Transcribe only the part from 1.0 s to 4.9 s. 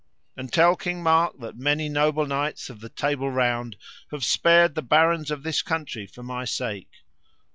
Mark that many noble knights of the Table Round have spared the